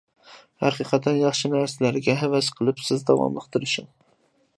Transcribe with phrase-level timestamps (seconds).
[0.61, 3.91] ھەقىقەتەن ياخشى نەرسىلەرگە ھەۋەس قىپسىز، داۋاملىق تىرىشىڭ.